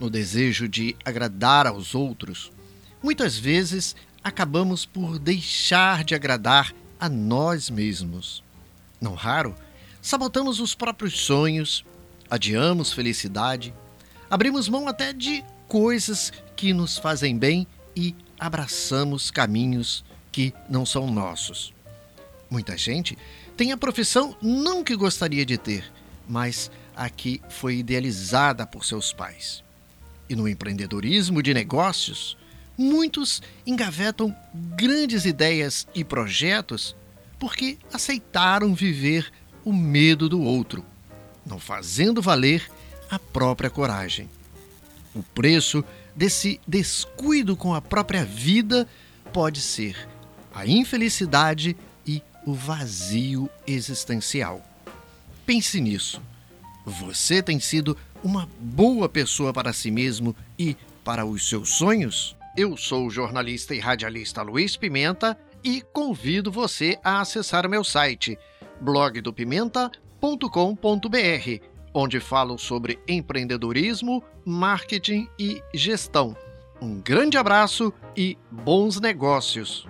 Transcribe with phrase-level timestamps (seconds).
[0.00, 2.50] no desejo de agradar aos outros,
[3.02, 8.42] muitas vezes acabamos por deixar de agradar a nós mesmos.
[8.98, 9.54] Não raro,
[10.00, 11.84] sabotamos os próprios sonhos,
[12.30, 13.74] adiamos felicidade,
[14.30, 21.10] abrimos mão até de coisas que nos fazem bem e abraçamos caminhos que não são
[21.10, 21.74] nossos.
[22.48, 23.16] Muita gente
[23.56, 25.92] tem a profissão não que gostaria de ter,
[26.26, 29.62] mas a que foi idealizada por seus pais.
[30.30, 32.38] E no empreendedorismo de negócios,
[32.78, 36.94] muitos engavetam grandes ideias e projetos
[37.36, 39.32] porque aceitaram viver
[39.64, 40.84] o medo do outro,
[41.44, 42.70] não fazendo valer
[43.10, 44.30] a própria coragem.
[45.12, 48.86] O preço desse descuido com a própria vida
[49.32, 50.08] pode ser
[50.54, 51.76] a infelicidade
[52.06, 54.64] e o vazio existencial.
[55.44, 56.22] Pense nisso.
[56.86, 62.36] Você tem sido uma boa pessoa para si mesmo e para os seus sonhos?
[62.56, 68.36] Eu sou o jornalista e radialista Luiz Pimenta e convido você a acessar meu site
[68.80, 76.36] blogdopimenta.com.br, onde falo sobre empreendedorismo, marketing e gestão.
[76.80, 79.86] Um grande abraço e bons negócios!